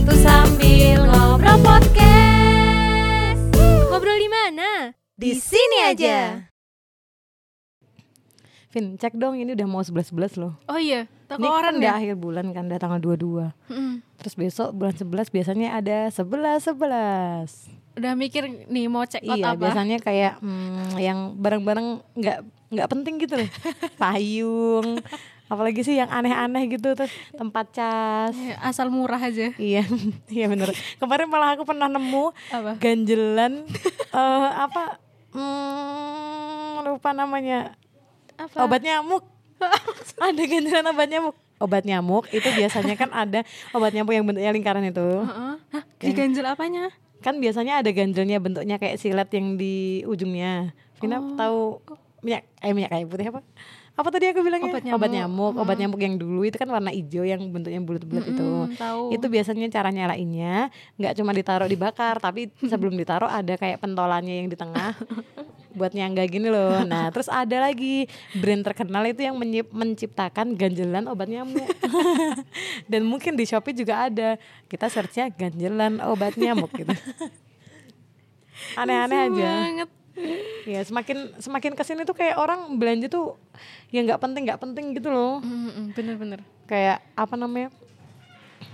[0.00, 3.36] Waktu sambil ngobrol podcast.
[3.92, 4.96] Ngobrol di mana?
[5.12, 6.40] Di sini aja.
[8.72, 11.92] Vin, cek dong ini udah mau 11-11 loh Oh iya, toko Ini kan orang udah
[11.92, 11.98] ya.
[12.00, 13.92] akhir bulan kan, udah tanggal 22 Mm-mm.
[14.16, 19.60] Terus besok bulan 11 biasanya ada 11-11 Udah mikir nih mau out Iya, apa?
[19.60, 22.38] biasanya kayak hmm, yang barang-barang nggak
[22.72, 23.50] nggak penting gitu loh
[24.00, 25.02] Payung
[25.50, 29.50] Apalagi sih yang aneh-aneh gitu tuh Tempat cas Eh, Asal murah aja.
[29.52, 29.82] Iya,
[30.30, 32.78] iya bener Kemarin malah aku pernah nemu Apa?
[32.78, 33.66] ganjelan
[34.16, 37.74] eh apa hmm, lupa namanya
[38.36, 38.64] Apa?
[38.64, 39.26] obat nyamuk
[40.24, 44.82] ada ganjelan obat nyamuk obat nyamuk itu biasanya kan ada obat nyamuk yang bentuknya lingkaran
[44.82, 45.54] itu Heeh.
[45.70, 46.88] Hah, diganjel apanya?
[47.20, 51.36] kan biasanya ada ganjelnya bentuknya kayak silet yang di ujungnya Vina Oh.
[51.36, 51.60] tahu
[52.20, 53.40] minyak eh minyak kayu putih apa
[54.00, 54.72] apa tadi aku bilangnya?
[54.72, 55.12] Obat obat nyamuk.
[55.12, 58.40] nyamuk obat nyamuk yang dulu itu kan warna hijau yang bentuknya bulat-bulat itu.
[58.40, 59.12] Mm-mm, tahu.
[59.12, 64.48] itu biasanya cara nyalainnya nggak cuma ditaruh dibakar tapi sebelum ditaruh ada kayak pentolannya yang
[64.48, 64.96] di tengah
[65.78, 66.82] buat nyangga gini loh.
[66.82, 71.68] Nah terus ada lagi brand terkenal itu yang menyip- menciptakan ganjelan obat nyamuk.
[72.90, 74.34] Dan mungkin di shopee juga ada.
[74.66, 76.90] Kita searchnya ganjelan obat nyamuk gitu.
[78.74, 79.50] Aneh-aneh aja.
[79.62, 79.90] banget.
[80.64, 83.36] Ya semakin semakin ke sini tuh kayak orang belanja tuh
[83.90, 85.40] yang nggak penting nggak penting gitu loh.
[85.92, 86.40] Bener-bener.
[86.64, 87.68] kayak apa namanya?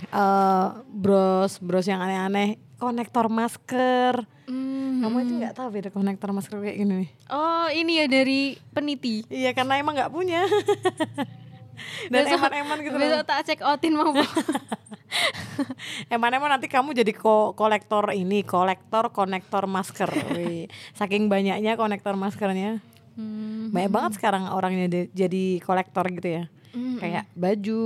[0.07, 4.21] Eh bros bros yang aneh-aneh konektor masker.
[4.45, 7.09] Mm, kamu itu nggak tahu beda konektor masker kayak gini nih?
[7.27, 9.25] Oh ini ya dari peniti.
[9.27, 10.45] iya karena emang nggak punya.
[12.09, 13.25] Dan Besok- eman-eman gitu Besok loh.
[13.25, 14.13] tak check outin mau.
[16.07, 22.79] eman-eman nanti kamu jadi ko kolektor ini kolektor konektor masker Wih, saking banyaknya konektor maskernya
[23.13, 23.73] Hmm.
[23.73, 27.01] banyak banget sekarang orangnya jadi kolektor gitu ya Mm-mm.
[27.01, 27.81] kayak baju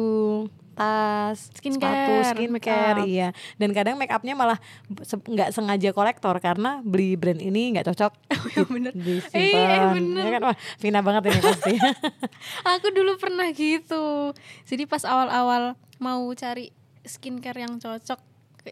[0.73, 2.51] tas Skincare, sepatu skincare
[2.97, 3.07] makeup.
[3.07, 4.59] iya dan kadang make upnya malah
[5.01, 8.11] se- nggak sengaja kolektor karena beli brand ini nggak cocok
[8.51, 8.91] ya bener.
[8.91, 10.21] disimpan Iya, bener.
[10.21, 11.73] ya kan wah Vina banget ini pasti
[12.71, 14.35] Aku dulu pernah gitu.
[14.63, 15.63] Jadi pas awal-awal
[15.97, 18.19] mau cari skincare yang cocok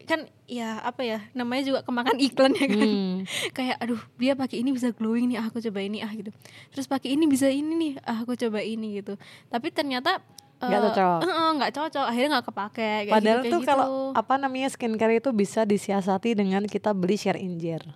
[0.06, 3.18] kan ya apa ya namanya juga kemakan iklan ya kan Hmm.
[3.58, 6.30] kayak aduh dia pakai ini bisa glowing nih ah, aku coba ini ah gitu
[6.70, 9.18] terus pakai ini bisa ini nih ah, aku coba ini gitu
[9.48, 10.22] tapi ternyata
[10.60, 11.20] Nggak eh, cocok.
[11.20, 13.66] eh, eh, nggak cocok akhirnya nggak kepake kayak padahal gitu, tuh gitu.
[13.66, 17.88] kalau apa namanya skincare itu bisa disiasati dengan kita beli share injure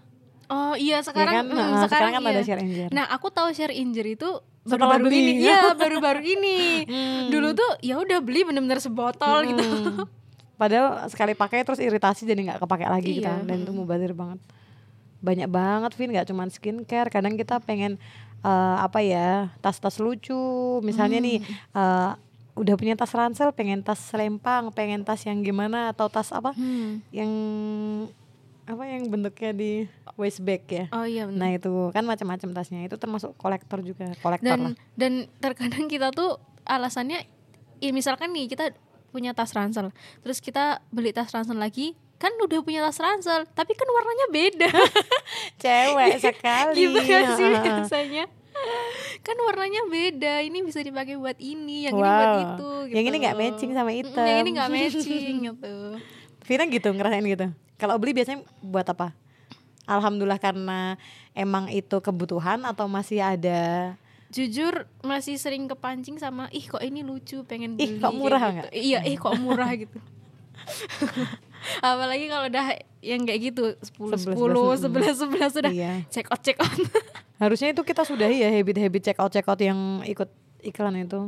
[0.49, 1.45] oh iya sekarang kan?
[1.45, 2.31] mm, Nah, sekarang kan iya.
[2.31, 2.89] ada share injure.
[2.89, 4.29] nah aku tahu share injure itu
[4.63, 7.29] baru-baru ini iya baru-baru ini Hmm.
[7.29, 10.09] dulu tuh ya udah beli bener-bener sebotol gitu Hmm.
[10.63, 13.43] Padahal sekali pakai terus iritasi jadi nggak kepake lagi kita Iya.
[13.43, 14.39] dan itu mubazir banget.
[15.19, 17.99] Banyak banget Vin nggak cuma skincare, kadang kita pengen
[18.41, 20.35] eh, apa ya tas-tas lucu,
[20.81, 22.09] misalnya nih eh,
[22.53, 27.03] udah punya tas ransel, pengen tas selempang, pengen tas yang gimana atau tas apa Hmm.
[27.09, 27.31] yang
[28.63, 29.71] apa yang bentuknya di
[30.13, 30.85] waist bag ya.
[30.89, 31.23] oh iya.
[31.25, 34.71] Nah itu kan macam-macam tasnya itu termasuk kolektor juga, kolektor lah.
[34.71, 37.27] dan dan terkadang kita tuh alasannya
[37.77, 38.71] ya misalkan nih kita
[39.13, 43.71] punya tas ransel terus kita beli tas ransel lagi kan udah punya tas ransel tapi
[43.71, 44.69] kan warnanya beda
[45.61, 46.75] Cewek sekali.
[46.81, 47.61] gitu kan sih Heeh.
[47.61, 48.25] biasanya
[49.21, 52.39] kan warnanya beda ini bisa dipakai buat ini yang ini buat Wow.
[52.39, 52.95] itu gitu.
[52.95, 54.23] Yang ini nggak matching sama item.
[54.23, 55.75] yang ini nggak matching gitu
[56.43, 57.47] Vina gitu ngerasain gitu.
[57.75, 59.15] Kalau beli biasanya buat apa?
[59.83, 60.95] Alhamdulillah karena
[61.31, 63.95] emang itu kebutuhan atau masih ada
[64.33, 68.41] jujur masih sering kepancing sama ih kok ini lucu pengen Ih, beli kok kayak murah
[68.41, 68.53] gitu.
[68.57, 68.71] nggak?
[68.73, 69.97] iya ih kok murah gitu
[71.79, 72.65] apalagi kalau udah
[72.99, 73.63] yang kayak gitu
[73.95, 75.93] 10 Sebelas, 10 11 11 sudah Iya.
[76.09, 76.71] check out check out
[77.41, 80.29] harusnya itu kita sudahi ya habit-habit check out check out yang ikut
[80.63, 81.27] iklan itu.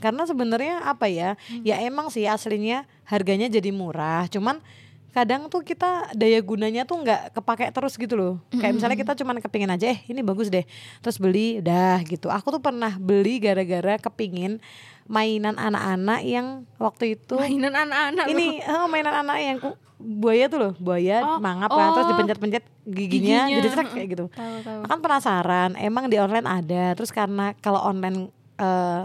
[0.00, 1.36] Karena sebenarnya apa ya?
[1.36, 1.60] Hmm.
[1.60, 4.64] Ya emang sih aslinya harganya jadi murah, cuman
[5.10, 8.34] kadang tuh kita daya gunanya tuh nggak kepake terus gitu loh.
[8.50, 10.62] Kayak misalnya kita cuman kepingin aja eh ini bagus deh.
[10.98, 12.26] Terus beli udah gitu.
[12.28, 14.62] Aku tuh pernah beli gara-gara kepingin
[15.04, 16.46] mainan anak-anak yang
[16.78, 18.32] waktu itu mainan anak-anak loh.
[18.32, 22.10] ini eh, mainan anak yang ku- buaya tuh loh buaya Oh, mangap kan terus oh.
[22.14, 24.24] dipencet-pencet giginya, Giginya, jadi kayak gitu.
[24.30, 24.80] Tahu tahu.
[24.86, 29.02] Kan penasaran emang di online ada terus karena kalau online eh,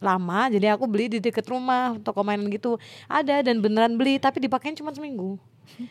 [0.00, 2.80] lama jadi aku beli di deket rumah toko mainan gitu.
[3.06, 5.36] Ada dan beneran beli tapi dipakein cuma seminggu.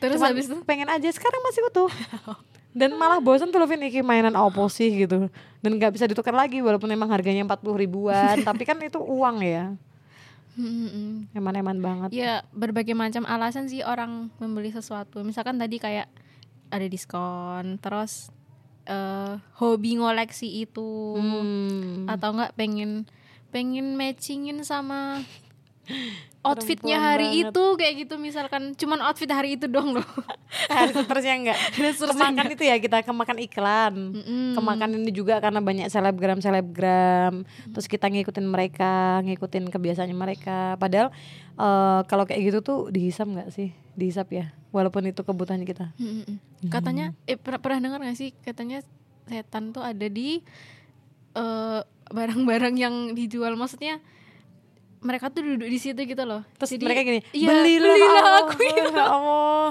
[0.02, 0.58] Terus Cuman habis itu?
[0.66, 1.92] pengen aja sekarang masih utuh.
[2.70, 5.26] Dan malah bosan tuh loh Vin iki mainan opo sih gitu.
[5.62, 8.36] Dan nggak bisa ditukar lagi walaupun emang harganya 40 ribuan.
[8.50, 9.74] Tapi kan itu uang ya.
[11.34, 12.10] Eman-eman banget.
[12.14, 15.26] Ya berbagai macam alasan sih orang membeli sesuatu.
[15.26, 16.12] Misalkan tadi kayak
[16.70, 18.30] ada diskon terus
[18.86, 21.18] eh, hobi ngoleksi itu.
[21.18, 22.06] Hmm.
[22.06, 23.10] atau enggak pengen
[23.50, 25.22] pengen matchingin sama
[26.40, 27.52] outfitnya hari banget.
[27.52, 30.06] itu kayak gitu misalkan cuman outfit hari itu dong loh
[30.70, 31.58] Hari seterusnya enggak.
[32.10, 33.94] Kemakan itu ya kita kemakan iklan.
[34.18, 34.58] Mm-mm.
[34.58, 37.46] Kemakan ini juga karena banyak selebgram selebgram.
[37.70, 40.74] Terus kita ngikutin mereka, ngikutin kebiasaannya mereka.
[40.78, 41.14] Padahal
[41.54, 43.74] eh, kalau kayak gitu tuh dihisap nggak sih?
[43.94, 44.50] Dihisap ya.
[44.70, 45.94] Walaupun itu kebutuhan kita.
[46.66, 47.30] Katanya Hmm.
[47.30, 48.82] eh pernah, pernah dengar gak sih katanya
[49.26, 50.42] setan tuh ada di
[51.34, 53.54] eh, barang-barang yang dijual.
[53.56, 54.02] Maksudnya
[55.00, 56.44] mereka tuh duduk di situ gitu loh.
[56.60, 58.56] Terus Jadi, mereka gini, iya, belilah, belilah aku.
[58.60, 59.70] ya ya Allah.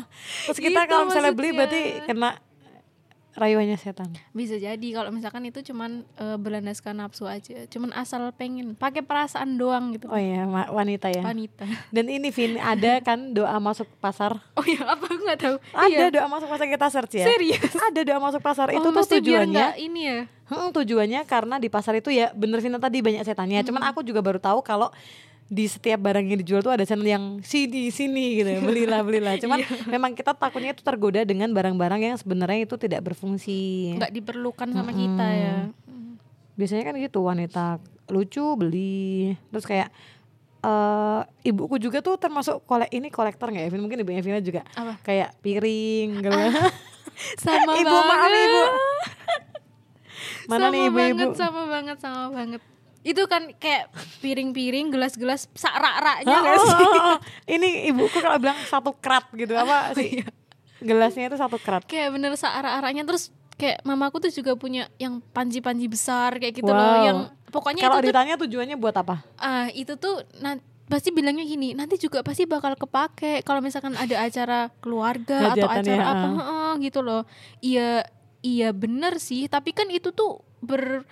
[0.48, 2.30] Terus kita Gitu kalau misalnya beli berarti kena
[3.38, 4.10] rayuannya setan.
[4.30, 9.54] bisa jadi kalau misalkan itu cuman eh, berlandaskan nafsu aja cuman asal pengen pakai perasaan
[9.54, 11.22] doang gitu Oh iya, wanita ya.
[11.22, 14.36] wanita Dan ini Vin ada kan doa masuk pasar.
[14.52, 16.06] oh ya apa aku nggak tahu Ada Iya.
[16.12, 17.26] doa masuk pasar kita search ya.
[17.26, 18.66] serius Ada doa masuk pasar.
[18.68, 19.66] itu Oh, tuh mesti biar tujuannya.
[19.78, 23.60] ini ya Hmm, tujuannya karena di pasar itu ya bener Vina tadi banyak setannya.
[23.62, 24.88] Cuman aku juga baru tahu kalau
[25.48, 29.34] di setiap barang yang dijual tuh ada channel yang sini sini gitu ya, belilah belilah.
[29.42, 33.96] Cuman memang kita takutnya itu tergoda dengan barang-barang yang sebenarnya itu tidak berfungsi.
[33.96, 35.56] nggak diperlukan sama kita ya
[36.58, 37.78] Biasanya kan gitu wanita
[38.10, 39.88] lucu beli terus kayak
[40.58, 43.78] eh ibuku juga tuh termasuk kolek ini kolektor nggak ya Vin?
[43.78, 44.98] mungkin ibunya Vina juga Apa?
[45.06, 46.50] kayak piring gelas
[47.44, 48.42] sama ibu maaf banget.
[48.42, 48.62] ibu
[50.48, 52.62] mana sama nih ibu-ibu banget, sama banget, sama banget.
[53.08, 53.88] Itu kan kayak
[54.20, 56.74] piring-piring, gelas-gelas sak-rak-raknya Oh, nggak sih?
[56.76, 57.16] oh, oh.
[57.46, 60.20] Ini ibuku kalau bilang satu kerat gitu apa sih?
[60.78, 61.82] Gelasnya itu satu kerat.
[61.82, 66.78] Kayak bener sak-rak-raknya terus kayak mamaku tuh juga punya yang panji-panji besar kayak gitu Wow.
[66.78, 67.18] loh yang
[67.48, 69.24] pokoknya Kalau itu tuh ditanya tujuannya buat apa?
[69.36, 74.14] ah itu tuh nan- pasti bilangnya gini nanti juga pasti bakal kepake kalau misalkan ada
[74.16, 77.26] acara keluarga atau acara ya, apa heeh, gitu loh
[77.60, 78.06] iya
[78.40, 81.02] iya bener sih tapi kan itu tuh ber,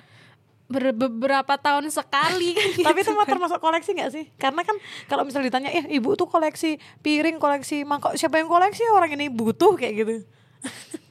[0.66, 4.24] ber- beberapa tahun sekali kan Tapi itu gitu mah termasuk koleksi gak sih?
[4.34, 4.76] Karena kan
[5.06, 9.26] kalau misalnya ditanya, eh ibu tuh koleksi piring, koleksi mangkok, siapa yang koleksi orang ini
[9.26, 10.14] butuh kayak gitu.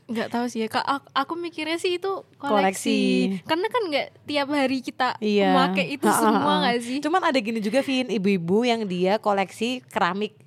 [0.05, 2.99] nggak tahu sih ya kak aku, aku mikirnya sih itu koleksi, Koleksi.
[3.41, 5.49] karena kan nggak tiap hari kita Iya.
[5.49, 9.17] memakai itu Ha, ha, semua nggak sih Cuman ada gini juga Vin, ibu-ibu yang dia
[9.17, 10.37] koleksi keramik.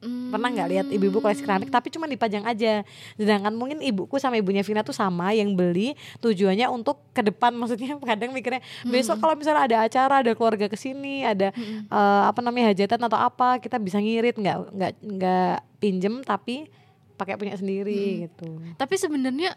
[0.00, 0.32] Hmm.
[0.32, 1.68] Pernah nggak lihat ibu-ibu koleksi keramik?
[1.68, 2.80] Tapi cuma dipajang aja.
[3.20, 5.92] Sedangkan mungkin ibuku sama ibunya Vina tuh sama yang beli
[6.24, 7.52] tujuannya untuk ke depan.
[7.60, 12.40] Maksudnya kadang mikirnya besok kalau misalnya ada acara ada keluarga ke sini ada eh, apa
[12.40, 14.40] namanya hajatan atau apa kita bisa ngirit.
[14.40, 16.72] Nggak nggak nggak pinjem tapi
[17.20, 18.64] pakai punya sendiri gitu.
[18.80, 19.52] tapi sebenarnya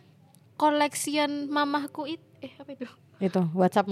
[0.60, 2.84] koleksian mamahku itu eh apa itu?
[3.24, 3.88] Itu WhatsApp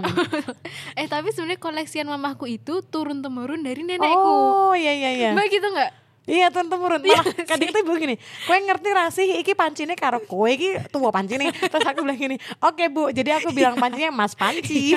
[1.00, 4.12] eh tapi sebenarnya koleksian mamahku itu turun temurun dari nenekku.
[4.20, 5.30] Oh iya iya iya.
[5.32, 8.16] mbak gitu nggak Iya turun temurun Malah kadang tuh ibu gini
[8.46, 11.50] Kue ngerti rasih Iki pancine karo kue Iki tua pancine.
[11.50, 13.10] Terus aku bilang gini Oke bu.
[13.10, 14.94] Jadi aku bilang pancinya mas panci.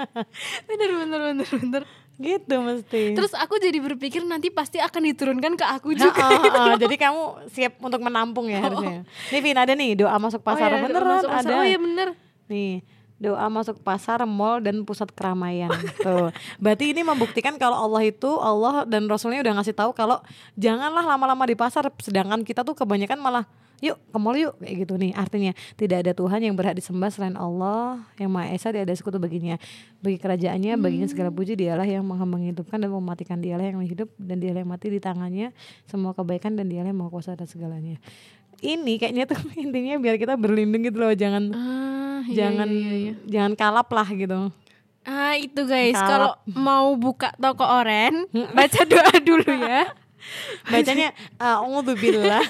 [0.68, 1.82] Bener bener bener bener.
[2.14, 3.02] Gitu mesti.
[3.12, 6.62] Terus aku jadi berpikir nanti pasti akan diturunkan ke aku juga ha, ha.
[6.78, 9.02] Jadi kamu siap untuk menampung ya harusnya.
[9.34, 11.50] Nih Vin ada nih Doa masuk pasar oh, iya, Beneran masuk pasar.
[11.50, 11.60] ada.
[11.60, 12.08] Oh iya bener.
[12.48, 12.80] Nih
[13.24, 15.72] doa masuk pasar, mall dan pusat keramaian.
[16.04, 16.28] Tuh.
[16.60, 20.20] Berarti ini membuktikan kalau Allah itu Allah dan Rasulnya udah ngasih tahu kalau
[20.60, 21.88] janganlah lama-lama di pasar.
[21.96, 23.44] Sedangkan kita tuh kebanyakan malah
[23.82, 25.12] yuk ke mall yuk kayak gitu nih.
[25.12, 29.20] Artinya tidak ada Tuhan yang berhak disembah selain Allah yang Maha Esa, tidak ada sekutu
[29.20, 29.60] baginya.
[30.00, 34.36] Bagi kerajaannya, baginya segala puji dialah yang maha menghidupkan dan mematikan dialah yang hidup dan
[34.36, 35.56] dialah yang mati di tangannya
[35.88, 37.96] semua kebaikan dan dialah yang maha kuasa atas segalanya.
[38.64, 42.94] Ini kayaknya tuh intinya biar kita berlindung gitu loh, jangan ah, iya, jangan iya, iya,
[42.96, 43.14] iya.
[43.28, 44.48] jangan kalap lah gitu.
[45.04, 48.24] ah itu guys kalau mau buka toko oren
[48.56, 49.92] baca doa dulu ya
[50.72, 52.44] Bacanya A'udzubillah.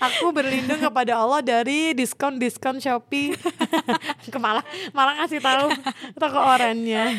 [0.00, 3.36] Aku berlindung kepada Allah dari diskon-diskon Shopee.
[4.32, 4.64] Ke malah
[5.22, 5.70] ngasih tahu
[6.16, 7.14] toko orannya.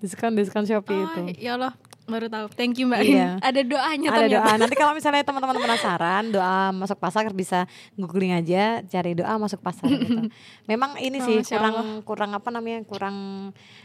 [0.00, 1.20] Diskon-diskon Shopee itu.
[1.20, 1.72] oh, ya Allah
[2.06, 3.36] baru tahu thank you mbak Iya.
[3.48, 4.52] ada doanya Ada ternyata doa.
[4.56, 9.90] Nanti kalau misalnya teman-teman penasaran doa masuk pasar bisa googling aja cari doa masuk pasar
[9.90, 10.30] gitu.
[10.70, 12.80] Memang ini Oh, sih Masya kurang kurang apa namanya?
[12.82, 13.16] kurang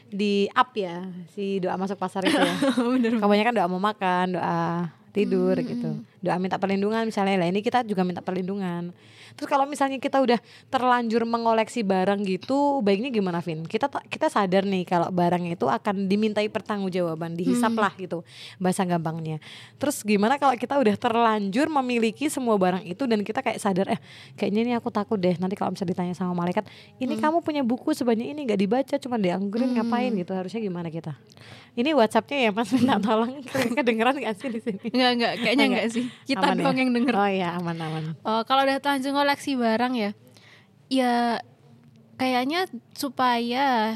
[0.06, 2.54] di up ya si doa masuk pasar itu ya.
[2.94, 5.90] bener Kebanyakan doa mau makan, doa tidur Hmm, gitu.
[6.22, 8.94] Doa minta perlindungan misalnya lah ini kita juga minta perlindungan.
[9.34, 13.64] Terus kalau misalnya kita udah terlanjur mengoleksi barang gitu, baiknya gimana Vin?
[13.64, 17.82] Kita ta- kita sadar nih kalau barang itu akan dimintai pertanggungjawaban, dihisap Hmm.
[17.82, 18.22] lah gitu
[18.58, 19.38] bahasa gampangnya.
[19.76, 24.00] Terus gimana kalau kita udah terlanjur memiliki semua barang itu dan kita kayak sadar eh
[24.34, 27.22] kayaknya ini aku takut deh nanti kalau misalnya ditanya sama malaikat, ini Hmm.
[27.22, 31.16] kamu punya buku sebanyak ini nggak dibaca cuma dianggurin ngapain gitu harusnya gimana kita?
[31.72, 33.40] Ini WhatsAppnya ya Mas minta tolong
[33.78, 34.92] kedengeran gak sih di sini?
[34.92, 36.06] Enggak, enggak, kayaknya enggak sih.
[36.26, 36.64] Kita Aman ya?
[36.68, 37.14] doang yang denger.
[37.16, 38.04] Oh iya aman aman.
[38.22, 40.12] Oh, kalau udah terlanjur ngoleksi barang ya,
[40.88, 41.40] ya
[42.16, 43.96] kayaknya supaya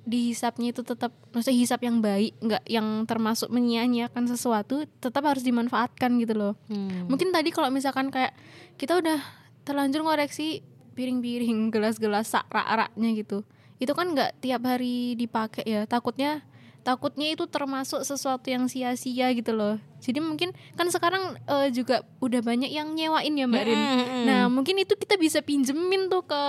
[0.00, 6.18] dihisapnya itu tetap maksudnya hisap yang baik nggak yang termasuk menyia-nyiakan sesuatu tetap harus dimanfaatkan
[6.18, 7.06] gitu loh Hmm.
[7.06, 8.34] mungkin tadi kalau misalkan kayak
[8.74, 9.20] kita udah
[9.62, 10.66] terlanjur ngoreksi
[10.98, 13.46] piring-piring gelas-gelas rak-raknya gitu
[13.78, 16.42] itu kan nggak tiap hari dipakai ya takutnya
[16.80, 22.40] takutnya itu termasuk sesuatu yang sia-sia gitu loh jadi mungkin kan sekarang eh, juga udah
[22.40, 24.24] banyak yang nyewain ya mbak Rin Mm-mm.
[24.24, 26.42] nah mungkin itu kita bisa pinjemin tuh ke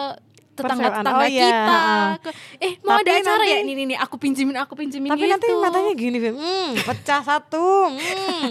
[0.52, 1.24] tetangga-tetangga Perseroan.
[1.24, 1.80] Oh, iya, kita
[2.20, 2.30] ke,
[2.60, 5.22] eh mau Tapi ada acara nanti- ya nih nih nih aku pinjemin aku pinjemin Tapi
[5.22, 6.18] gitu nanti matanya gini.
[6.22, 7.66] Hmm, pecah satu.
[7.90, 8.50] Hmm.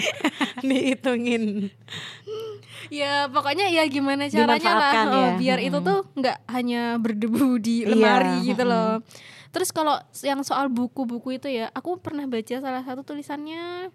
[0.62, 1.70] Dihitungin.
[2.88, 5.30] Ya pokoknya ya gimana caranya lah Dimanfaatkan oh, ya.
[5.36, 5.86] biar itu Mm-mm.
[5.86, 8.72] tuh nggak hanya berdebu di Iya, lemari gitu mm-mm.
[8.72, 8.92] loh.
[9.50, 13.90] Terus kalau yang soal buku-buku itu ya, aku pernah baca salah satu tulisannya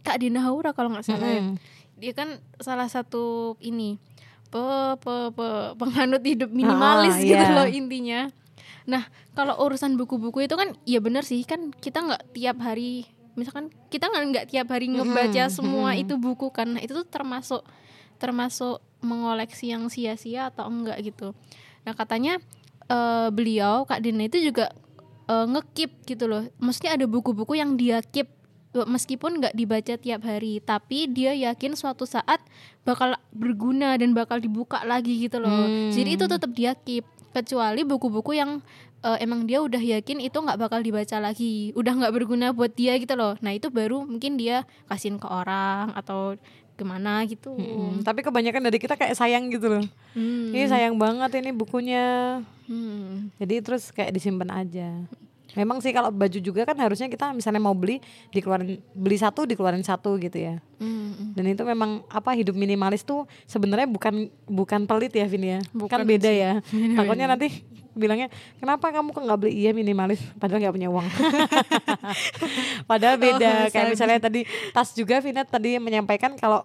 [0.00, 1.40] Kak Dina Haura kalau nggak salah ya.
[1.42, 1.56] Mm-mm.
[1.96, 4.00] Dia kan salah satu ini
[4.50, 4.62] pe,
[4.98, 7.54] pe, pe- penganut hidup minimalis Ah, gitu iya.
[7.54, 8.20] loh intinya.
[8.84, 13.06] Nah kalau urusan buku-buku itu kan ya benar sih kan kita nggak tiap hari
[13.38, 16.02] misalkan kita nggak nggak tiap hari ngebaca Mm-mm, semua mm-mm.
[16.02, 17.62] itu buku kan Nah, itu tuh termasuk
[18.18, 21.32] termasuk mengoleksi yang sia-sia atau enggak gitu.
[21.86, 22.36] Nah katanya
[22.90, 24.74] eh, beliau Kak Dina itu juga
[25.24, 26.42] eh, ngekip gitu loh.
[26.58, 28.28] Maksudnya ada buku-buku yang dia keep
[28.74, 32.38] meskipun nggak dibaca tiap hari, tapi dia yakin suatu saat
[32.86, 35.50] bakal berguna dan bakal dibuka lagi gitu loh.
[35.50, 35.90] Hmm.
[35.90, 37.06] Jadi itu tetap dia keep.
[37.30, 38.58] Kecuali buku-buku yang
[39.06, 42.98] eh, emang dia udah yakin itu nggak bakal dibaca lagi, udah nggak berguna buat dia
[42.98, 43.38] gitu loh.
[43.38, 46.34] Nah itu baru mungkin dia kasihin ke orang atau
[46.74, 47.54] ke mana gitu.
[47.54, 48.02] Mm-mm.
[48.02, 49.86] Tapi kebanyakan dari kita kayak sayang gitu loh.
[50.10, 50.50] Hmm.
[50.50, 52.42] Ini sayang banget ini bukunya.
[52.66, 53.30] Hmm.
[53.38, 54.88] Jadi terus kayak disimpan aja.
[55.54, 57.98] Memang sih kalau baju juga kan harusnya kita misalnya mau beli
[58.30, 60.62] dikeluarin beli satu dikeluarin satu gitu ya.
[60.78, 61.34] Hmm.
[61.34, 65.58] Dan itu memang apa hidup minimalis tuh sebenarnya bukan bukan pelit ya Vin ya.
[65.70, 66.38] Bukan kan beda sih.
[66.38, 66.52] ya.
[66.98, 67.50] Takutnya nanti
[67.90, 71.06] bilangnya kenapa kamu kok nggak beli iya minimalis padahal nggak punya uang.
[72.90, 73.94] padahal beda Oh, kayak sabi.
[73.94, 74.40] misalnya tadi
[74.70, 76.62] tas juga Vina tadi menyampaikan kalau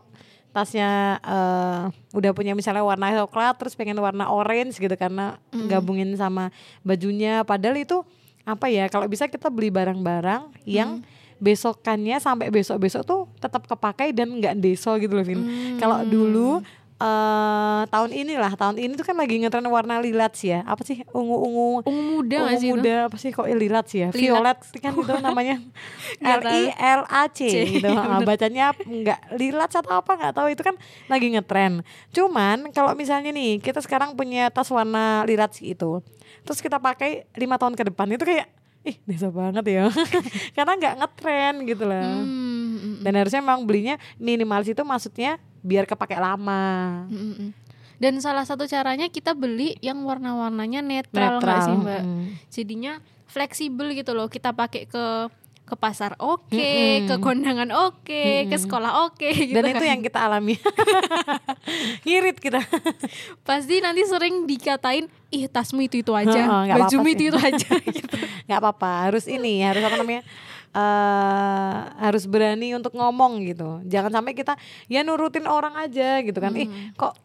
[0.51, 1.81] tasnya eh,
[2.15, 5.35] udah punya misalnya warna coklat terus pengen warna orange gitu karena
[5.67, 6.47] gabungin sama
[6.79, 8.05] bajunya padahal itu
[8.45, 11.01] apa ya kalau bisa kita beli barang-barang yang
[11.41, 15.41] besokannya sampai besok-besok tuh tetap kepakai dan nggak deso gitu loh Vin.
[15.81, 16.63] Kalau dulu
[16.95, 20.63] eh tahun inilah tahun ini tuh kan lagi ngetren warna lilat sih ya.
[20.63, 21.03] Apa sih?
[21.11, 21.83] Ungu-ungu.
[21.83, 22.79] Ungu muda ungu sih itu?
[22.79, 23.35] muda apa sih?
[23.35, 24.09] Kok lilat sih ya?
[24.15, 24.63] Lilat.
[24.63, 25.59] violet kan itu namanya.
[26.23, 27.91] L I L A C C, gitu.
[27.99, 30.47] Ah, bacanya nggak lilat atau apa nggak tahu.
[30.55, 30.79] Itu kan
[31.11, 31.83] lagi ngetren.
[32.15, 35.99] Cuman kalau misalnya nih kita sekarang punya tas warna lilat sih itu
[36.45, 38.47] terus kita pakai lima tahun ke depan itu kayak
[38.85, 39.85] ih desa banget ya
[40.55, 42.95] karena nggak ngetren gitu loh Hmm, hmm, hmm.
[43.01, 47.51] dan harusnya memang belinya minimalis itu maksudnya biar kepake lama Mm, mm, mm.
[47.95, 52.03] Dan salah satu caranya kita beli yang warna-warnanya netral nggak sih mbak?
[52.03, 52.23] mm.
[52.51, 52.93] Jadinya
[53.25, 54.27] fleksibel gitu loh.
[54.27, 55.31] Kita pakai ke
[55.65, 57.09] ke pasar oke, Mm-mm.
[57.09, 58.05] ke kondangan oke,
[58.45, 58.61] ke Mm-mm.
[58.61, 59.29] sekolah oke.
[59.33, 59.91] Gitu dan itu kan.
[59.91, 60.55] yang kita alami
[62.05, 62.61] ngirit kita
[63.41, 67.29] pasti nanti sering dikatain, ih tasmu itu itu aja, Heeh, nggak bajumu apa-apa itu sih.
[67.33, 67.69] itu aja.
[67.97, 68.15] gitu.
[68.45, 70.21] nggak apa-apa harus ini harus apa namanya
[70.75, 76.51] eh harus berani untuk ngomong gitu jangan sampai kita ya nurutin orang aja gitu kan
[76.51, 77.15] ih kok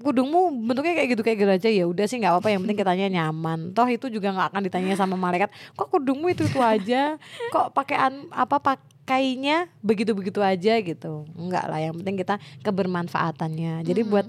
[0.00, 1.68] kudungmu bentuknya kayak gitu kayak gitu aja.
[1.70, 2.48] Ya udah sih nggak apa-apa.
[2.50, 3.58] Yang penting kitanya nyaman.
[3.76, 7.20] Toh itu juga nggak akan ditanya sama malaikat kok kudungmu itu itu aja?
[7.52, 11.28] Kok pakaian apa pakainya begitu begitu aja gitu.
[11.36, 13.84] Enggak lah yang penting kita kebermanfaatannya.
[13.84, 14.26] Jadi buat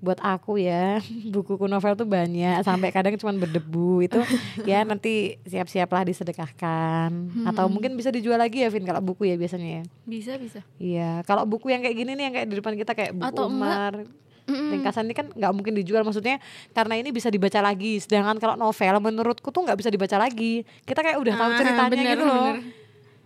[0.00, 0.96] buat aku ya
[1.34, 2.64] bukuku novel tuh banyak.
[2.64, 4.20] Sampai kadang cuma berdebu itu.
[4.64, 7.12] Ya nanti siap-siaplah disedekahkan.
[7.44, 9.82] Atau mungkin bisa dijual lagi ya Vin kalau buku ya biasanya ya?
[10.08, 10.64] Bisa bisa.
[10.80, 13.52] iya kalau buku yang kayak gini nih yang kayak di depan kita kayak buku Atau
[13.52, 14.08] enggak,
[14.50, 14.74] Mm-mm.
[14.74, 16.02] ringkasan ini kan nggak mungkin dijual.
[16.02, 17.96] Maksudnya karena ini bisa dibaca lagi.
[17.96, 20.66] Sedangkan kalau novel menurutku tuh nggak bisa dibaca lagi.
[20.82, 22.46] Kita kayak udah tahu Ah, ceritanya bener, gitu loh.
[22.50, 22.78] bener.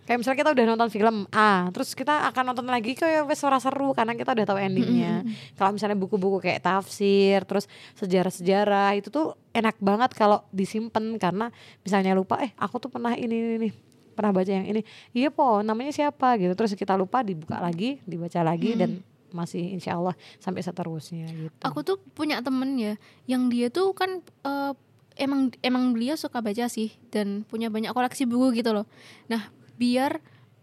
[0.05, 3.57] kayak misalnya kita udah nonton film A terus kita akan nonton lagi kayak wes ora
[3.57, 5.25] seru karena kita udah tahu endingnya.
[5.57, 7.65] Kalau misalnya buku-buku kayak tafsir terus
[7.97, 11.49] sejarah-sejarah itu tuh enak banget kalau disimpan karena
[11.81, 13.69] misalnya lupa eh aku tuh pernah ini ini, ini
[14.13, 14.85] pernah baca yang ini.
[15.09, 16.37] Iya po namanya siapa?
[16.37, 16.53] Gitu.
[16.53, 21.81] Terus kita lupa dibuka lagi dibaca lagi dan masih insya Allah sampai seterusnya gitu Aku
[21.81, 22.93] tuh punya temen ya,
[23.25, 24.73] yang dia tuh kan eh,
[25.15, 28.85] emang emang beliau suka baca sih dan punya banyak koleksi buku gitu loh.
[29.25, 30.19] Nah biar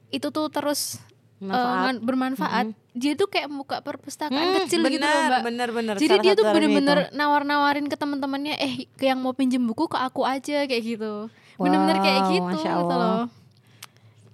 [0.09, 1.00] itu tuh terus
[1.38, 1.75] eh, Manfaat.
[1.83, 5.42] ngan- bermanfaat, dia tuh kayak buka perpustakaan Hmm, kecil gitu loh bener, mbak.
[5.42, 9.85] bener bener Jadi dia tuh bener-bener nawar-nawarin ke teman-temannya, eh ke yang mau pinjem buku
[9.85, 11.26] ke aku aja kayak gitu.
[11.57, 12.99] Bener-bener kayak Wow, gitu Masya gitu Allah.
[13.19, 13.25] loh.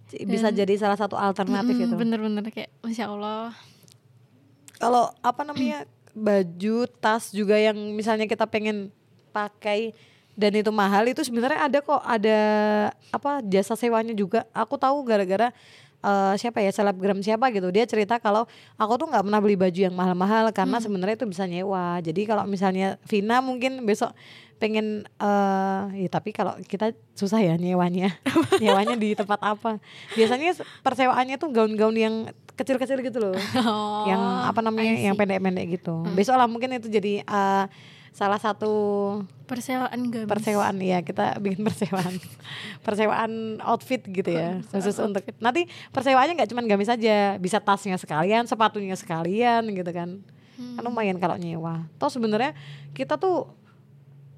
[0.08, 3.52] bisa jadi salah satu alternatif Mm-mm, itu Bener-bener kayak masya Allah.
[4.78, 8.90] Kalau apa namanya baju tas juga yang misalnya kita pengen
[9.30, 9.94] pakai
[10.38, 12.38] dan itu mahal itu sebenarnya ada kok ada
[13.10, 14.46] apa jasa sewanya juga.
[14.54, 15.50] Aku tahu gara-gara
[15.98, 18.46] eh, siapa ya selebgram siapa gitu dia cerita kalau
[18.78, 21.98] aku tuh nggak pernah beli baju yang mahal-mahal karena sebenarnya itu bisa nyewa.
[21.98, 24.14] Jadi kalau misalnya Vina mungkin besok
[24.62, 28.14] pengen eh ya tapi kalau kita susah ya nyewanya.
[28.62, 29.82] Nyewanya di tempat apa?
[30.14, 30.54] Biasanya
[30.86, 32.14] persewaannya tuh gaun-gaun yang
[32.58, 33.34] kecil-kecil gitu loh.
[33.68, 36.02] Oh, yang apa namanya yang pendek-pendek gitu.
[36.18, 37.64] Besok lah mungkin itu jadi eh,
[38.10, 38.72] salah satu
[39.46, 40.26] persewaan gamis.
[40.26, 42.18] persewaan ya kita bikin persewaan.
[42.86, 48.48] Persewaan outfit gitu ya khusus untuk nanti persewaannya nggak cuma gamis saja bisa tasnya sekalian
[48.48, 50.18] sepatunya sekalian gitu kan.
[50.58, 51.86] Kan lumayan kalau nyewa.
[52.02, 52.56] Toh sebenarnya
[52.96, 53.46] kita tuh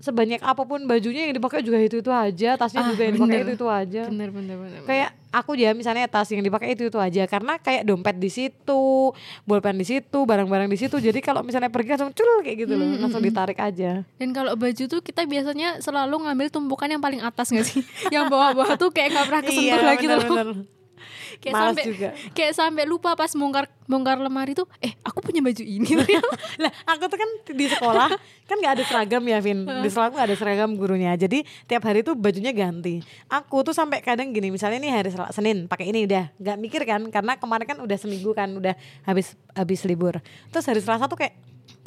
[0.00, 3.37] sebanyak apa pun bajunya yang dipakai juga itu itu aja tasnya Ah, juga yang dipakai
[3.38, 3.47] bener.
[3.47, 6.97] itu itu aja bener bener bener kayak aku ya misalnya tas yang dipakai itu itu
[6.97, 9.12] aja karena kayak dompet di situ
[9.45, 12.97] bolpen di situ barang-barang di situ jadi kalau misalnya pergi langsung cul kayak gitu loh
[12.99, 17.52] langsung ditarik aja Dan kalau baju tuh kita biasanya selalu ngambil tumpukan yang paling atas
[17.52, 17.85] gak sih?
[18.11, 20.09] yang bawah-bawah tuh kayak nggak pernah kesentuh lagi tuh.
[20.09, 20.79] Iya, bener-bener.
[21.42, 22.09] Kayak Males sampai juga.
[22.37, 25.90] kayak sampai lupa pas bongkar bongkar lemari tuh, eh aku punya baju ini.
[26.62, 28.09] lah aku tuh kan di sekolah
[28.47, 29.66] kan nggak ada seragam ya Vin.
[29.66, 31.12] Di sekolah nggak ada seragam gurunya.
[31.19, 33.02] Jadi tiap hari tuh bajunya ganti.
[33.26, 36.30] Aku tuh sampai kadang gini misalnya nih hari Senin pakai ini udah.
[36.38, 38.75] Nggak mikir kan karena kemarin kan udah seminggu kan udah
[39.07, 40.23] habis habis libur.
[40.54, 41.35] Terus hari Selasa tuh kayak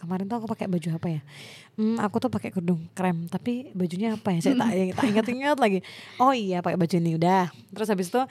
[0.03, 1.21] kemarin tuh aku pakai baju apa ya?
[1.73, 4.39] Hmm, aku tuh pakai kerudung krem tapi bajunya apa ya?
[4.43, 5.79] Saya tak, tak ingat-ingat lagi.
[6.19, 7.49] Oh iya pakai baju ini udah.
[7.71, 8.21] Terus habis itu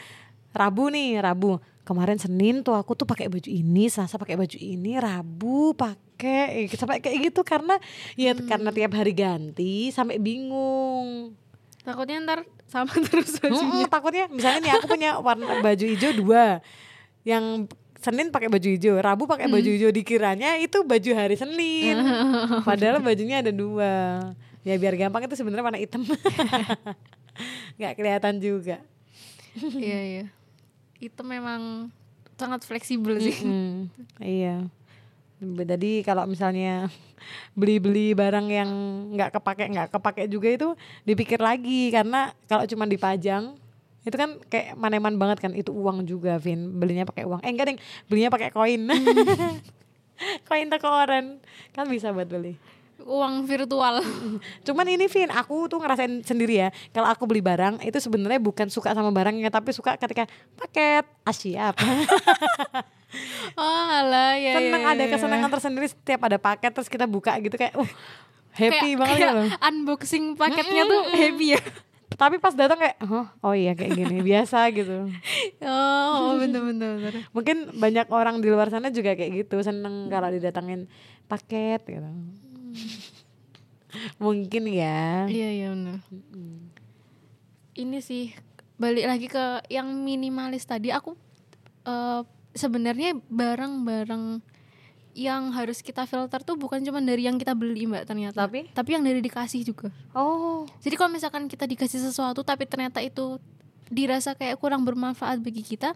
[0.53, 5.01] Rabu nih Rabu kemarin Senin tuh aku tuh pakai baju ini Selasa pakai baju ini
[5.01, 7.81] Rabu pakai eh, sampai kayak gitu karena
[8.15, 11.35] ya karena tiap hari ganti sampai bingung
[11.83, 13.85] Takutnya ntar sama terus bajunya.
[13.85, 16.63] Mm-mm, takutnya misalnya nih aku punya warna baju hijau dua
[17.27, 17.67] yang
[18.03, 22.03] Senin pakai baju hijau, Rabu pakai baju hijau dikiranya itu baju hari Senin.
[22.67, 24.19] Padahal bajunya ada dua.
[24.67, 26.03] Ya biar gampang itu sebenarnya warna hitam.
[27.79, 28.83] nggak kelihatan juga.
[29.55, 30.25] Iya iya.
[31.03, 31.91] Itu memang
[32.39, 33.35] sangat fleksibel sih.
[33.43, 33.91] Hmm,
[34.23, 34.71] iya.
[35.43, 36.87] Jadi kalau misalnya
[37.59, 38.71] beli-beli barang yang
[39.19, 40.69] nggak kepake nggak kepake juga itu
[41.03, 41.91] dipikir lagi.
[41.91, 43.59] Karena kalau cuma dipajang
[44.03, 45.53] itu kan kayak maneman banget kan.
[45.59, 46.79] Itu uang juga Vin.
[46.79, 47.43] Belinya pakai uang.
[47.43, 48.87] Eh enggak deng belinya pakai koin.
[50.47, 51.43] Koin toko oren
[51.75, 52.55] kan bisa buat beli
[52.99, 53.99] Uang virtual.
[54.67, 58.69] cuman ini Vin aku tuh ngerasain sendiri ya kalau aku beli barang itu sebenarnya bukan
[58.69, 61.75] suka sama barangnya tapi suka ketika paket ah siap
[63.55, 64.57] Oh alah ya.
[64.57, 65.11] seneng ya, ada ya.
[65.11, 67.91] kesenangan tersendiri setiap ada paket terus kita buka gitu kayak uh
[68.51, 71.61] happy Kayak- banget kayak ya loh unboxing paketnya tuh happy ya.
[72.23, 75.09] tapi pas datang kayak oh, oh iya kayak gini biasa gitu
[75.61, 77.13] Oh bener bener bener.
[77.31, 80.87] mungkin banyak orang di luar sana juga kayak gitu seneng kalau didatangin
[81.27, 82.09] paket gitu
[84.23, 85.27] mungkin ya.
[85.29, 85.99] Iya iya bener.
[87.73, 88.33] Ini sih
[88.81, 91.15] balik lagi ke yang minimalis tadi aku
[91.87, 92.21] eh,
[92.53, 94.43] sebenarnya barang-barang
[95.13, 98.73] yang harus kita filter tuh bukan cuma dari yang kita beli mbak ternyata Tapi?
[98.73, 99.93] tapi yang dari dikasih juga.
[100.17, 100.65] Oh.
[100.81, 103.37] Jadi kalau misalkan kita dikasih sesuatu tapi ternyata itu
[103.93, 105.93] dirasa kayak kurang bermanfaat bagi kita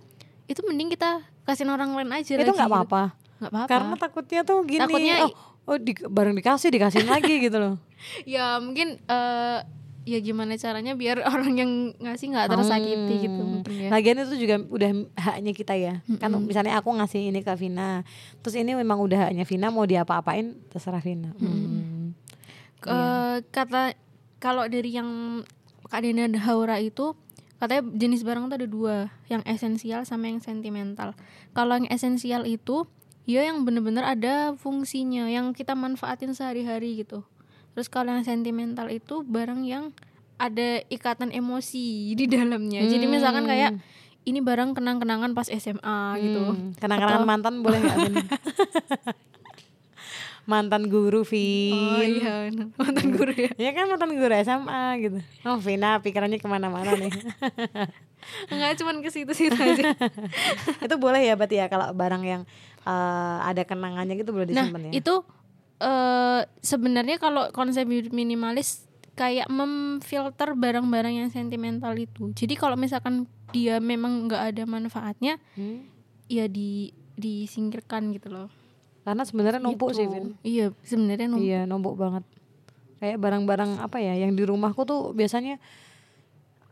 [0.46, 2.76] itu mending kita kasihin orang lain aja itu nggak gitu.
[2.76, 3.02] apa-apa.
[3.40, 3.70] Nggak apa-apa.
[3.72, 5.32] Karena takutnya tuh gini Takutnya oh,
[5.66, 7.74] oh di, barang dikasih dikasihin lagi gitu loh
[8.28, 9.58] ya mungkin eh,
[10.06, 13.52] ya gimana caranya biar orang yang ngasih nggak tersakiti gitu Hmm.
[13.58, 16.00] mungkin ya Lagian itu juga udah haknya kita ya.
[16.22, 18.06] Kan misalnya aku ngasih ini ke Vina,
[18.40, 21.34] terus ini memang udah haknya Vina mau diapa-apain terserah Vina.
[21.36, 22.14] Hmm.
[22.86, 23.98] Eh, kata
[24.38, 25.42] kalau dari yang
[25.90, 27.18] Kak Dena Haura itu
[27.58, 28.96] katanya jenis barang tuh ada dua
[29.32, 31.16] yang esensial sama yang sentimental
[31.56, 32.84] kalau yang esensial itu
[33.24, 37.24] ya yang bener-bener ada fungsinya yang kita manfaatin sehari-hari gitu
[37.76, 39.92] terus kalau yang sentimental itu barang yang
[40.36, 41.84] ada ikatan emosi
[42.18, 43.76] di dalamnya jadi misalkan kayak
[44.24, 46.72] ini barang kenang-kenangan pas SMA gitu Hmm.
[46.74, 47.96] Kenang-kenangan mantan boleh nggak
[50.46, 51.74] mantan guru Vin.
[51.74, 52.34] oh iya
[52.76, 55.18] mantan guru ya Ya kan mantan guru SMA gitu.
[55.42, 57.10] Oh Vina pikirannya ke mana-mana nih.
[58.50, 59.94] enggak cuman ke situ-situ aja
[60.82, 62.42] itu boleh ya berarti ya kalau barang yang
[62.80, 64.92] eh, ada kenangannya gitu boleh Nah, disimpan ya.
[64.96, 65.14] itu
[65.76, 72.32] eh sebenarnya kalau konsep hidup minimalis kayak memfilter barang-barang yang sentimental itu.
[72.32, 75.88] Jadi kalau misalkan dia memang nggak ada manfaatnya, Hmm.
[76.28, 78.48] ya di disingkirkan gitu loh.
[79.02, 79.98] Karena sebenarnya numpuk Gitu.
[80.02, 80.26] sih Vin.
[80.42, 81.46] Iya, sebenarnya numpuk.
[81.48, 82.24] Iya numpuk banget.
[82.96, 85.56] Kayak barang-barang apa ya yang di rumahku tuh biasanya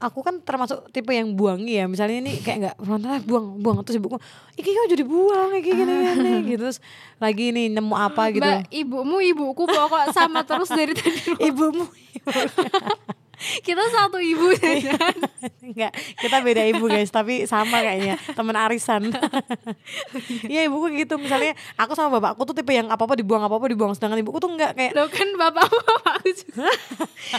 [0.05, 1.89] aku kan termasuk tipe yang buangi ya.
[1.89, 4.21] Misalnya ini kayak nggak frontal buang buang terus ibuku
[4.61, 6.69] iki kok jadi buang iki gini gini gitu.
[6.69, 6.79] Terus
[7.17, 8.45] lagi nih nemu apa gitu.
[8.45, 11.21] Mbak, ibumu ibuku pokok sama terus dari tadi.
[11.41, 11.89] ibumu
[13.67, 14.73] Kita satu ibu ya.
[15.65, 19.11] Enggak, kita beda ibu guys, tapi sama kayaknya teman arisan.
[20.45, 23.67] Iya ibuku gitu, misalnya aku sama bapakku tuh tipe yang apa apa dibuang apa apa
[23.67, 26.71] dibuang, sedangkan ibuku tuh enggak kayak Lo kan bapakmu bapakku juga.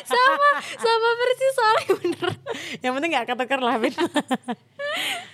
[0.06, 2.30] sama sama persis soalnya bener.
[2.82, 3.76] yang penting nggak ketukar lah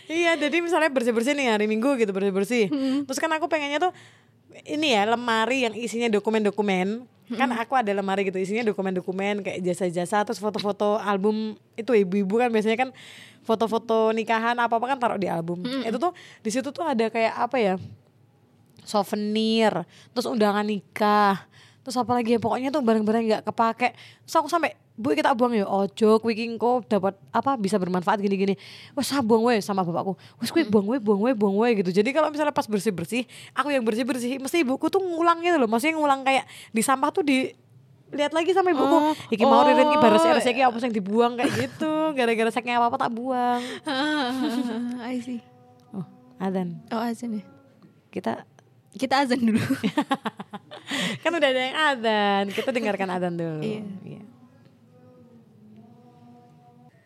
[0.10, 2.66] iya jadi misalnya bersih bersih nih hari minggu gitu bersih bersih
[3.08, 3.92] terus kan aku pengennya tuh
[4.68, 7.08] ini ya lemari yang isinya dokumen dokumen
[7.40, 11.56] kan aku ada lemari gitu isinya dokumen dokumen kayak jasa jasa terus foto foto album.
[11.80, 12.90] Itu ibu ibu kan biasanya kan
[13.42, 15.64] foto foto nikahan apa apa kan taruh di album.
[15.64, 16.12] Itu tuh
[16.44, 17.76] di situ tuh ada kayak apa ya
[18.82, 21.46] souvenir terus undangan nikah
[21.82, 23.98] terus apa lagi ya pokoknya tuh barang-barang nggak kepake.
[24.26, 28.54] Terus aku sampai bu kita buang ya ojo kuwi kok dapat apa bisa bermanfaat gini-gini.
[28.94, 30.14] Wes ah, buang we sama bapakku.
[30.38, 31.90] Wes kuwi buang we buang we buang we gitu.
[31.90, 33.26] Jadi kalau misalnya pas bersih-bersih
[33.58, 35.66] aku yang bersih-bersih mesti ibuku tuh ngulang gitu loh.
[35.66, 37.50] Maksudnya ngulang kayak di sampah tuh di
[38.12, 38.92] lihat lagi sama ibuku.
[38.92, 41.34] Oh, iki mau ririn iki oh, baris iki apa yang dibuang?
[41.40, 41.94] kayak gitu.
[42.18, 43.62] Gara-gara saknya apa apa tak buang.
[45.02, 45.40] I see.
[45.96, 46.06] oh
[46.38, 47.44] adan Oh azan ya.
[48.12, 48.44] kita
[48.96, 49.62] Kita azan dulu.
[51.24, 53.62] kan udah ada yang adan kita dengarkan adan dulu.
[53.64, 53.84] Iya.
[54.04, 54.22] Iya.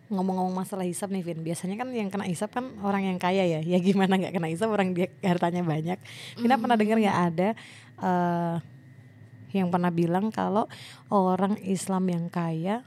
[0.05, 1.41] ngomong-ngomong masalah hisap nih Vin.
[1.41, 3.59] Biasanya kan yang kena hisap kan orang yang kaya ya.
[3.65, 5.97] Ya gimana nggak kena hisap orang dia hartanya banyak.
[6.37, 7.49] Kita pernah dengar nggak ada
[7.95, 8.57] eh
[9.55, 10.67] yang pernah bilang kalau
[11.07, 12.83] orang Islam yang kaya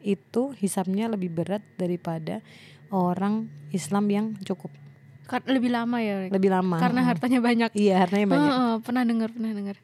[0.00, 2.40] itu hisapnya lebih berat daripada
[2.88, 4.72] orang Islam yang cukup
[5.46, 6.14] lebih lama ya.
[6.22, 6.30] Rek.
[6.32, 7.70] lebih lama Karena hartanya banyak.
[7.74, 9.76] iya hartanya banyak Heeh, pernah dengar pernah dengar.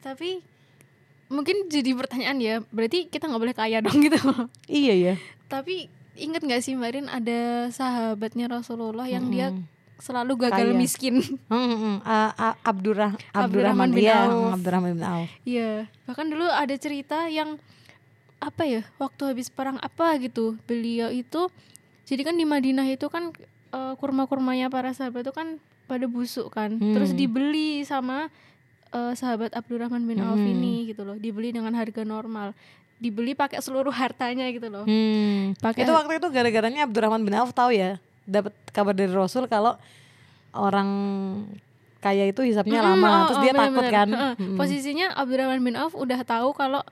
[0.00, 0.42] Tapi
[1.26, 2.54] mungkin jadi pertanyaan ya.
[2.68, 4.18] Berarti kita nggak boleh kaya dong gitu.
[4.66, 5.14] iya ya
[5.46, 9.66] Tapi inget nggak sih Mbak Rin ada sahabatnya Rasulullah yang dia Mm-mm.
[9.96, 10.76] selalu gagal Kaya.
[10.76, 11.14] miskin.
[11.46, 11.96] Hmm, hmm, hmm.
[12.02, 14.30] A- Abdurrah Abdurrahman Abdurrahman bin iya, Auf.
[14.30, 15.28] hmm, Abdurrahman bin Auf.
[15.42, 15.70] Iya,
[16.04, 17.56] bahkan dulu ada cerita yang
[18.38, 21.48] apa ya, waktu habis perang apa gitu, beliau itu
[22.04, 23.32] jadi kan di Madinah itu kan
[23.74, 26.78] eh, kurma-kurmanya para sahabat itu kan pada busuk kan.
[26.78, 27.18] Terus Hmm.
[27.18, 28.30] dibeli sama
[28.88, 30.54] eh, sahabat Abdurrahman bin Auf Hmm.
[30.54, 32.54] ini gitu loh, dibeli dengan harga normal.
[32.96, 34.86] Dibeli pakai seluruh hartanya gitu loh.
[34.86, 35.58] Hmm.
[35.58, 39.74] Pakai Itu waktu itu gara-garanya Abdurrahman bin Auf tahu ya, dapat kabar dari Rasul kalau
[40.52, 40.88] orang
[41.98, 43.90] kaya itu hisapnya Mm-mm, lama, oh, terus oh, dia takut bener-bener.
[43.90, 44.08] kan.
[44.38, 44.54] Mm-mm.
[44.54, 46.84] Posisinya Abdurrahman bin Auf udah tahu kalau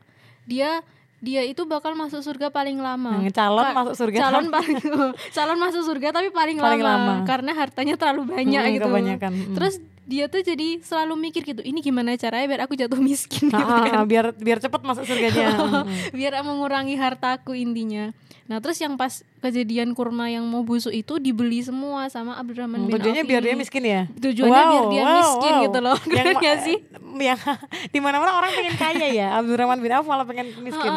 [0.42, 0.80] dia
[1.22, 3.22] dia itu bakal masuk surga paling lama.
[3.22, 4.76] Yang calon Ka- masuk surga calon paling
[5.38, 7.14] calon masuk surga tapi paling, Paling lama, lama.
[7.22, 8.84] karena hartanya terlalu banyak Mm, gitu.
[8.84, 9.54] kebanyakan, mm.
[9.54, 13.54] Terus dia tuh jadi selalu mikir gitu, ini gimana caranya biar aku jatuh miskin gitu
[13.54, 13.94] Ah, ah, kan.
[13.94, 15.54] ah, biar biar cepat masuk surganya.
[15.62, 15.86] Mm, mm.
[16.12, 18.10] biar mengurangi hartaku intinya.
[18.42, 22.88] Nah, terus yang pas kejadian kurma yang mau busuk itu dibeli semua sama Abdurrahman Hmm,
[22.88, 23.46] bin Tujuannya Auf biar ini.
[23.46, 24.00] dia miskin ya.
[24.10, 25.98] Tujuannya biar dia miskin gitu loh.
[26.04, 26.76] Yang gak sih?
[27.22, 27.40] Yang
[27.88, 29.28] di mana-mana orang pengen kaya ya.
[29.38, 30.90] Abdurrahman bin Auf malah pengen miskin.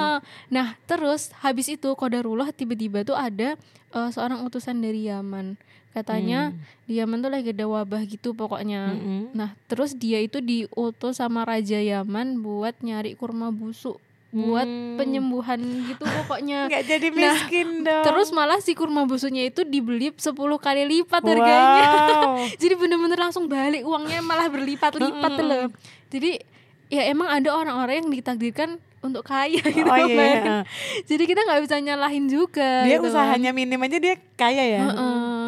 [0.49, 3.53] Nah, terus habis itu Qadarullah tiba-tiba tuh ada
[3.91, 5.55] eh, seorang utusan dari Yaman.
[5.95, 6.51] Katanya
[6.83, 8.91] di Yaman tuh lagi ada wabah gitu pokoknya.
[8.91, 9.31] Mm-mm.
[9.31, 13.95] Nah, terus dia itu diutus sama raja Yaman buat nyari kurma busuk
[14.35, 14.99] buat Hmm.
[14.99, 15.55] penyembuhan
[15.87, 16.67] gitu pokoknya.
[16.67, 18.03] Nggak jadi Nah, miskin dong.
[18.03, 21.87] Terus malah si kurma busuknya itu dibeli 10 kali lipat harganya.
[22.19, 22.43] Wow.
[22.61, 25.65] Jadi bener-bener langsung balik uangnya malah berlipat-lipat tuh loh.
[26.11, 26.43] Jadi
[26.91, 29.87] ya emang ada orang-orang yang ditakdirkan untuk kaya gitu.
[29.87, 30.67] Oh, iya.
[31.07, 32.83] Jadi kita nggak bisa nyalahin juga.
[32.83, 33.07] dia gitu.
[33.07, 34.83] usahanya minim aja dia kaya ya.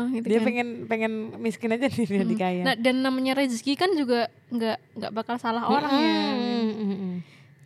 [0.07, 0.45] Gitu dia kan.
[0.45, 2.63] pengen pengen miskin aja dia jadi kaya.
[2.63, 6.21] Nah dan namanya rezeki kan juga nggak nggak bakal salah orang ya.
[6.33, 7.15] Mm, mm, mm.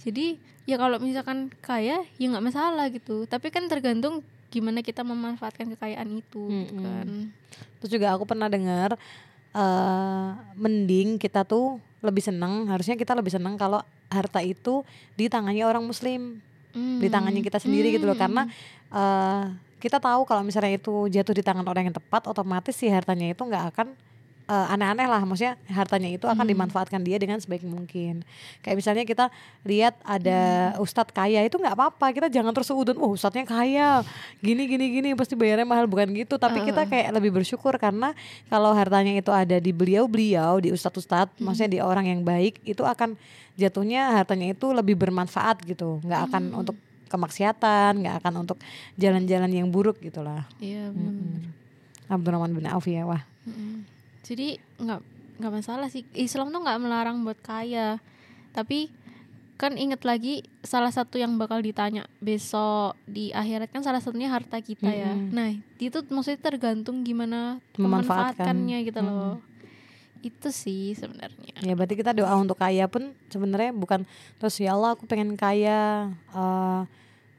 [0.02, 0.26] Jadi
[0.64, 3.26] ya kalau misalkan kaya ya nggak masalah gitu.
[3.26, 6.84] Tapi kan tergantung gimana kita memanfaatkan kekayaan itu gitu Mm-mm.
[6.84, 7.08] kan.
[7.80, 8.96] Terus juga aku pernah dengar
[9.52, 14.82] eh mending kita tuh lebih seneng, harusnya kita lebih seneng kalau harta itu
[15.14, 16.40] di tangannya orang muslim,
[16.72, 17.12] di Hmm.
[17.12, 18.24] tangannya kita sendiri gitu loh Hmm.
[18.26, 18.44] karena
[18.90, 19.44] eh
[19.82, 23.42] kita tahu kalau misalnya itu jatuh di tangan orang yang tepat otomatis si hartanya itu
[23.42, 23.90] nggak akan
[24.52, 25.24] eh, aneh-aneh lah.
[25.24, 26.52] Maksudnya hartanya itu akan Hmm.
[26.52, 28.20] dimanfaatkan dia dengan sebaik mungkin.
[28.60, 29.26] Kayak misalnya kita
[29.64, 30.84] lihat ada Hmm.
[30.84, 32.12] ustadz kaya itu nggak apa-apa.
[32.12, 34.04] Kita jangan terus udun oh ustadznya kaya.
[34.44, 35.88] Gini gini gini pasti bayarnya mahal.
[35.88, 36.36] Bukan gitu.
[36.36, 38.12] Tapi kita kayak lebih bersyukur karena
[38.52, 43.16] kalau hartanya itu ada di beliau-beliau di ustadz-ustadz maksudnya di orang yang baik itu akan
[43.56, 46.04] jatuhnya hartanya itu lebih bermanfaat gitu.
[46.04, 46.76] Nggak akan untuk
[47.12, 48.58] kemaksiatan nggak akan untuk
[48.96, 51.52] jalan-jalan yang buruk gitulah Iya benar.
[52.08, 53.84] Abdurrahman bin Auf ya wah Mm-mm.
[54.24, 55.00] Jadi nggak
[55.42, 57.98] nggak masalah sih Islam tuh nggak melarang buat kaya,
[58.54, 58.94] tapi
[59.58, 64.58] kan inget lagi salah satu yang bakal ditanya besok di akhirat kan salah satunya harta
[64.58, 65.30] kita ya Mm-mm.
[65.34, 68.42] nah itu maksudnya tergantung gimana Memanfaatkan.
[68.42, 69.38] memanfaatkannya gitu loh
[70.22, 71.54] itu sih sebenarnya.
[71.60, 74.06] Ya berarti kita doa untuk kaya pun sebenarnya bukan
[74.38, 76.82] terus ya Allah aku pengen kaya eh,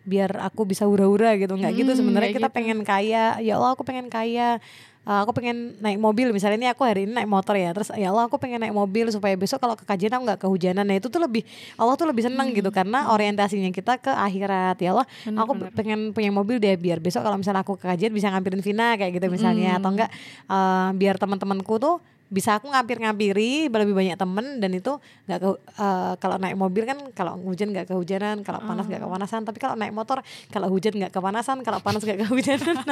[0.03, 1.55] biar aku bisa hura-hura gitu.
[1.55, 2.29] Nggak gitu Hmm, sebenarnya.
[2.29, 2.57] nggak kita gitu.
[2.59, 4.59] pengen kaya ya Allah aku pengen kaya
[5.03, 6.31] eh, aku pengen naik mobil.
[6.31, 9.07] Misalnya ini aku hari ini naik motor ya terus ya Allah aku pengen naik mobil
[9.09, 10.83] supaya besok kalau ke kajian aku nggak kehujanan.
[10.83, 14.75] Nah itu tuh lebih Allah tuh lebih senang gitu karena orientasinya kita ke akhirat.
[14.79, 15.71] Ya Allah Bener, aku bener.
[15.71, 19.15] pengen punya mobil deh biar besok kalau misalnya aku ke kajian bisa ngampirin Vina kayak
[19.17, 19.79] gitu misalnya.
[19.79, 20.11] Atau enggak
[20.45, 24.97] eh, biar teman-temanku tuh bisa aku ngampir-ngampiri lebih banyak temen dan itu
[25.29, 29.45] nggak ke eh, kalau naik mobil kan kalau hujan nggak kehujanan kalau panas nggak kepanasan
[29.45, 32.81] tapi kalau naik motor kalau hujan nggak kepanasan kalau panas nggak kehujanan.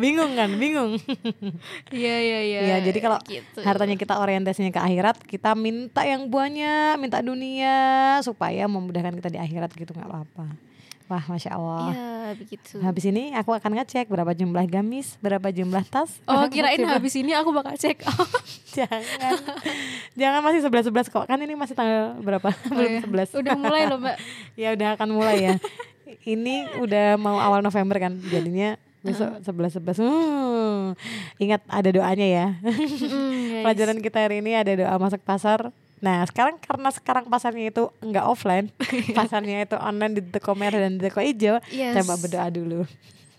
[0.00, 0.48] Bingung kan?
[0.56, 0.96] Bingung.
[1.92, 2.60] Iya iya iya.
[2.64, 3.60] Ya jadi kalau gitu.
[3.62, 9.38] hartanya kita orientasinya ke akhirat kita minta yang banyak minta dunia supaya memudahkan kita di
[9.38, 10.73] akhirat gitu nggak apa-apa
[11.08, 15.84] wah masya Allah Iya begitu Habis ini aku akan ngecek berapa jumlah gamis, berapa jumlah
[15.86, 16.18] tas.
[16.30, 18.00] oh kirain habis ini aku bakal cek
[18.76, 19.02] jangan.
[20.16, 21.24] jangan masih 11 11 kok.
[21.28, 22.48] Kan ini masih tanggal berapa?
[22.50, 23.04] Oh, iya.
[23.04, 23.44] Belum 11.
[23.44, 24.16] udah mulai loh mbak
[24.62, 25.54] ya udah akan mulai ya.
[26.24, 28.16] ini udah mau awal November kan.
[28.32, 30.00] Jadinya besok 11 11.
[30.00, 30.96] Hmm.
[31.36, 32.46] Ingat ada doanya ya.
[32.64, 33.60] Mm.
[33.60, 35.68] Pelajaran kita hari ini ada doa masuk pasar.
[36.04, 38.68] Nah sekarang karena sekarang pasarnya itu nggak offline,
[39.16, 41.56] pasarnya itu online di toko merah dan di toko hijau.
[41.70, 41.96] Yes.
[41.96, 42.84] Coba berdoa dulu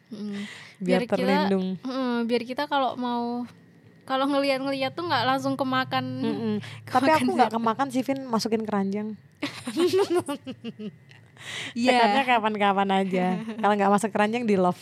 [0.06, 0.46] Mm.
[0.78, 1.82] biar, kita- terlindung.
[1.82, 3.42] mm, biar kita kalau mau
[4.04, 6.54] kalau ngelihat-ngelihat tuh nggak langsung kemakan Mm-mm.
[6.86, 9.14] Tapi Kemakan aku nggak kemakan sih Vin masukin keranjang.
[11.76, 11.92] Iya.
[11.92, 13.26] Cekarnya kapan-kapan aja.
[13.60, 14.80] Kalau nggak masuk keranjang di love.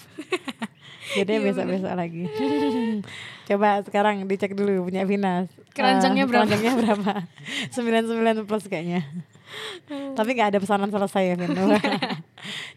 [1.14, 2.24] Jadi Iya, besok-besok lagi.
[3.50, 5.46] Coba sekarang dicek dulu punya Vina.
[5.74, 6.46] Keranjangnya Eh, berapa?
[6.48, 7.14] Keranjangnya berapa?
[7.76, 9.02] 99 plus kayaknya.
[10.18, 11.54] Tapi nggak ada pesanan selesai ya Vin.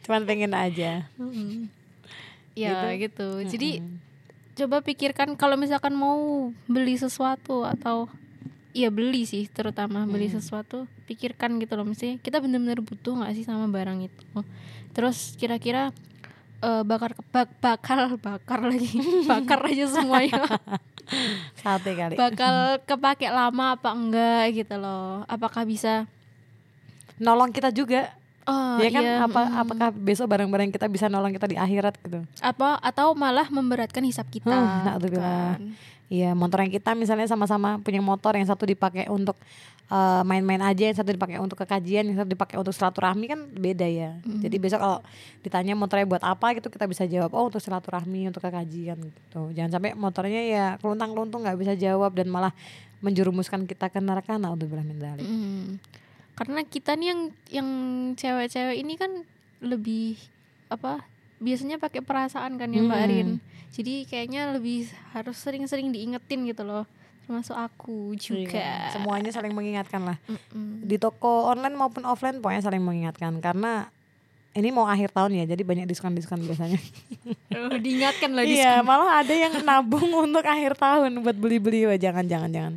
[0.04, 1.08] Cuman pengen aja.
[2.56, 3.84] Ya gitu, jadi
[4.56, 8.08] coba pikirkan kalau misalkan mau beli sesuatu atau
[8.72, 13.40] Iya beli sih terutama beli sesuatu pikirkan gitu loh mesti kita benar-benar butuh nggak sih
[13.40, 14.24] sama barang itu
[14.92, 15.96] terus kira-kira
[16.66, 18.98] eh, bakar bak, bakal bakar lagi
[19.30, 20.42] bakar aja semuanya
[21.56, 22.14] Sate kali.
[22.14, 26.10] bakal kepake lama apa enggak gitu loh apakah bisa
[27.16, 28.10] Nolong kita juga.
[28.44, 32.22] oh ya kan iya, apa apakah besok barang-barang kita bisa nolong kita di akhirat gitu.
[32.38, 35.58] apa atau malah memberatkan hisap kita Hmm, kan.
[36.06, 39.34] Iya, motor yang kita misalnya sama-sama punya motor yang satu dipakai untuk
[39.90, 43.86] eh, main-main aja, yang satu dipakai untuk kekajian, yang satu dipakai untuk silaturahmi kan beda
[43.90, 44.14] ya.
[44.22, 44.98] Jadi besok kalau
[45.42, 49.50] ditanya motornya buat apa gitu kita bisa jawab oh untuk silaturahmi, untuk kekajian gitu.
[49.50, 52.54] Jangan sampai motornya ya keluntang-luntung nggak bisa jawab dan malah
[53.02, 54.38] menjerumuskan kita ke neraka.
[54.38, 55.26] Naudzubillah min dzalik.
[55.26, 55.82] Mm.
[56.36, 57.68] Karena kita nih yang yang
[58.14, 59.10] cewek-cewek ini kan
[59.64, 60.20] lebih
[60.68, 61.02] apa
[61.40, 63.06] biasanya pakai perasaan kan ya Mbak Hmm.
[63.08, 63.28] Arin.
[63.76, 66.88] Jadi kayaknya lebih harus sering-sering diingetin gitu loh.
[67.28, 68.56] Termasuk aku juga.
[68.56, 70.16] Iya, Semuanya saling mengingatkan lah.
[70.24, 70.80] Mm-mm.
[70.80, 73.92] Di toko online maupun offline pokoknya saling mengingatkan karena
[74.56, 76.80] ini mau akhir tahun ya, jadi banyak diskon-diskon biasanya.
[77.56, 78.84] Oh, diingatkan lah Iya, diskon.
[78.84, 81.88] malah ada yang nabung untuk akhir tahun buat beli-beli.
[81.88, 82.74] Wah, jangan jangan jangan.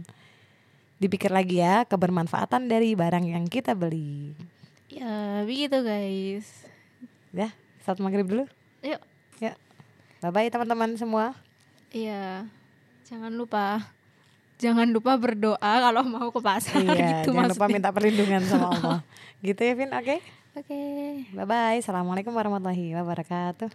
[0.99, 4.35] Dipikir lagi ya kebermanfaatan dari barang yang kita beli.
[4.87, 6.47] Ya, begitu guys.
[7.31, 7.51] Ya,
[7.83, 8.43] saat maghrib dulu.
[8.83, 8.99] Yuk.
[10.19, 11.31] Bye bye teman-teman semua.
[11.89, 12.45] Iya.
[13.07, 13.81] Jangan lupa
[14.59, 17.75] jangan lupa berdoa kalau mau ke pasar iya, gitu jangan lupa maksudnya.
[17.79, 18.99] minta perlindungan sama Allah.
[19.39, 19.91] gitu ya, Vin.
[19.95, 20.19] Oke.
[20.59, 20.81] Oke.
[21.31, 21.79] Bye bye.
[21.79, 23.71] Assalamualaikum warahmatullahi wabarakatuh.